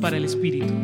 Para 0.00 0.16
el 0.16 0.24
Espíritu. 0.24 0.74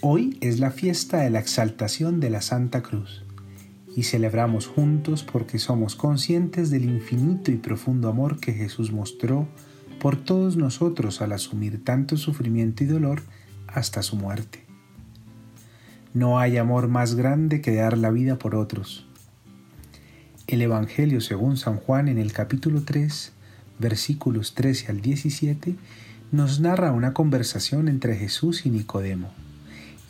Hoy 0.00 0.36
es 0.40 0.58
la 0.58 0.72
fiesta 0.72 1.18
de 1.18 1.30
la 1.30 1.38
exaltación 1.38 2.18
de 2.18 2.30
la 2.30 2.42
Santa 2.42 2.82
Cruz 2.82 3.22
y 3.94 4.02
celebramos 4.02 4.66
juntos 4.66 5.22
porque 5.22 5.60
somos 5.60 5.94
conscientes 5.94 6.70
del 6.70 6.84
infinito 6.84 7.52
y 7.52 7.58
profundo 7.58 8.08
amor 8.08 8.40
que 8.40 8.54
Jesús 8.54 8.90
mostró 8.90 9.46
por 10.00 10.16
todos 10.16 10.56
nosotros 10.56 11.22
al 11.22 11.30
asumir 11.30 11.84
tanto 11.84 12.16
sufrimiento 12.16 12.82
y 12.82 12.88
dolor 12.88 13.22
hasta 13.68 14.02
su 14.02 14.16
muerte. 14.16 14.64
No 16.12 16.40
hay 16.40 16.56
amor 16.56 16.88
más 16.88 17.14
grande 17.14 17.60
que 17.60 17.72
dar 17.72 17.96
la 17.96 18.10
vida 18.10 18.36
por 18.36 18.56
otros. 18.56 19.06
El 20.48 20.60
Evangelio 20.60 21.20
según 21.20 21.56
San 21.56 21.76
Juan 21.76 22.08
en 22.08 22.18
el 22.18 22.32
capítulo 22.32 22.82
3, 22.82 23.32
versículos 23.78 24.54
13 24.54 24.90
al 24.90 25.00
17, 25.00 25.76
nos 26.32 26.60
narra 26.60 26.92
una 26.92 27.12
conversación 27.12 27.88
entre 27.88 28.16
Jesús 28.16 28.66
y 28.66 28.70
Nicodemo, 28.70 29.32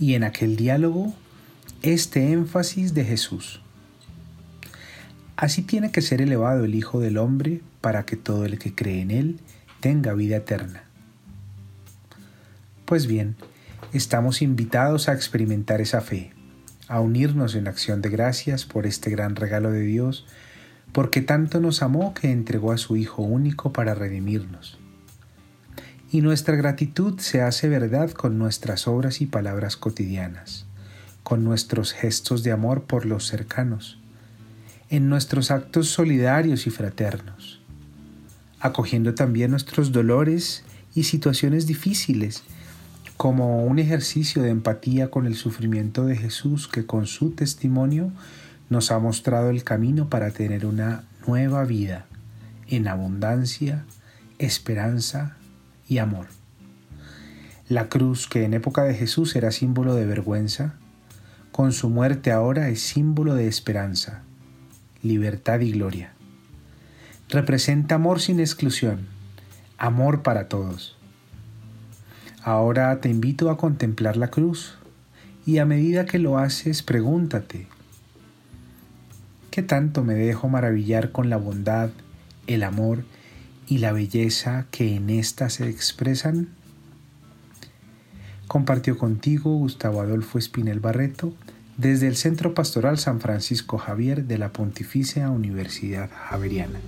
y 0.00 0.14
en 0.14 0.24
aquel 0.24 0.56
diálogo 0.56 1.14
este 1.82 2.32
énfasis 2.32 2.94
de 2.94 3.04
Jesús. 3.04 3.60
Así 5.36 5.62
tiene 5.62 5.90
que 5.90 6.00
ser 6.00 6.22
elevado 6.22 6.64
el 6.64 6.74
Hijo 6.74 7.00
del 7.00 7.18
Hombre 7.18 7.60
para 7.82 8.06
que 8.06 8.16
todo 8.16 8.46
el 8.46 8.58
que 8.58 8.74
cree 8.74 9.02
en 9.02 9.10
Él 9.10 9.40
tenga 9.80 10.14
vida 10.14 10.36
eterna. 10.36 10.84
Pues 12.86 13.06
bien, 13.06 13.36
estamos 13.92 14.40
invitados 14.40 15.08
a 15.08 15.12
experimentar 15.12 15.82
esa 15.82 16.00
fe, 16.00 16.32
a 16.88 17.00
unirnos 17.00 17.54
en 17.54 17.68
acción 17.68 18.00
de 18.00 18.08
gracias 18.08 18.64
por 18.64 18.86
este 18.86 19.10
gran 19.10 19.36
regalo 19.36 19.70
de 19.70 19.82
Dios, 19.82 20.26
porque 20.92 21.20
tanto 21.20 21.60
nos 21.60 21.82
amó 21.82 22.14
que 22.14 22.30
entregó 22.30 22.72
a 22.72 22.78
su 22.78 22.96
Hijo 22.96 23.22
único 23.22 23.72
para 23.72 23.94
redimirnos. 23.94 24.78
Y 26.16 26.22
nuestra 26.22 26.56
gratitud 26.56 27.18
se 27.18 27.42
hace 27.42 27.68
verdad 27.68 28.10
con 28.10 28.38
nuestras 28.38 28.88
obras 28.88 29.20
y 29.20 29.26
palabras 29.26 29.76
cotidianas, 29.76 30.64
con 31.22 31.44
nuestros 31.44 31.92
gestos 31.92 32.42
de 32.42 32.52
amor 32.52 32.84
por 32.84 33.04
los 33.04 33.26
cercanos, 33.26 33.98
en 34.88 35.10
nuestros 35.10 35.50
actos 35.50 35.88
solidarios 35.88 36.66
y 36.66 36.70
fraternos, 36.70 37.60
acogiendo 38.60 39.14
también 39.14 39.50
nuestros 39.50 39.92
dolores 39.92 40.64
y 40.94 41.02
situaciones 41.02 41.66
difíciles 41.66 42.44
como 43.18 43.66
un 43.66 43.78
ejercicio 43.78 44.40
de 44.40 44.48
empatía 44.48 45.10
con 45.10 45.26
el 45.26 45.34
sufrimiento 45.34 46.06
de 46.06 46.16
Jesús 46.16 46.66
que 46.66 46.86
con 46.86 47.06
su 47.06 47.32
testimonio 47.32 48.10
nos 48.70 48.90
ha 48.90 48.98
mostrado 48.98 49.50
el 49.50 49.64
camino 49.64 50.08
para 50.08 50.30
tener 50.30 50.64
una 50.64 51.04
nueva 51.26 51.64
vida 51.64 52.06
en 52.68 52.88
abundancia, 52.88 53.84
esperanza 54.38 55.36
y 55.88 55.98
amor. 55.98 56.26
La 57.68 57.88
cruz, 57.88 58.28
que 58.28 58.44
en 58.44 58.54
época 58.54 58.84
de 58.84 58.94
Jesús 58.94 59.34
era 59.34 59.50
símbolo 59.50 59.94
de 59.94 60.06
vergüenza, 60.06 60.74
con 61.50 61.72
su 61.72 61.88
muerte 61.88 62.30
ahora 62.30 62.68
es 62.68 62.80
símbolo 62.80 63.34
de 63.34 63.48
esperanza, 63.48 64.22
libertad 65.02 65.60
y 65.60 65.72
gloria. 65.72 66.12
Representa 67.28 67.96
amor 67.96 68.20
sin 68.20 68.40
exclusión, 68.40 69.06
amor 69.78 70.22
para 70.22 70.48
todos. 70.48 70.96
Ahora 72.42 73.00
te 73.00 73.08
invito 73.08 73.50
a 73.50 73.56
contemplar 73.56 74.16
la 74.16 74.28
cruz 74.28 74.78
y 75.44 75.58
a 75.58 75.64
medida 75.64 76.06
que 76.06 76.18
lo 76.20 76.38
haces 76.38 76.82
pregúntate, 76.82 77.66
¿qué 79.50 79.62
tanto 79.62 80.04
me 80.04 80.14
dejo 80.14 80.48
maravillar 80.48 81.10
con 81.10 81.30
la 81.30 81.36
bondad, 81.36 81.90
el 82.46 82.62
amor 82.62 83.04
y 83.68 83.78
la 83.78 83.92
belleza 83.92 84.66
que 84.70 84.96
en 84.96 85.10
ésta 85.10 85.50
se 85.50 85.68
expresan? 85.68 86.48
Compartió 88.46 88.96
contigo 88.96 89.56
Gustavo 89.56 90.00
Adolfo 90.00 90.38
Espinel 90.38 90.80
Barreto 90.80 91.34
desde 91.76 92.06
el 92.06 92.16
Centro 92.16 92.54
Pastoral 92.54 92.98
San 92.98 93.20
Francisco 93.20 93.78
Javier 93.78 94.24
de 94.24 94.38
la 94.38 94.52
Pontificia 94.52 95.30
Universidad 95.30 96.10
Javeriana. 96.10 96.80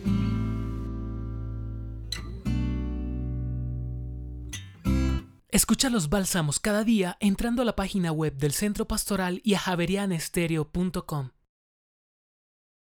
Escucha 5.51 5.91
los 5.91 6.09
bálsamos 6.09 6.61
cada 6.61 6.85
día 6.85 7.17
entrando 7.21 7.63
a 7.63 7.65
la 7.65 7.75
página 7.75 8.13
web 8.13 8.37
del 8.37 8.53
Centro 8.53 8.87
Pastoral 8.87 9.41
y 9.43 9.55
a 9.55 9.59
javerianestereo.com. 9.59 11.31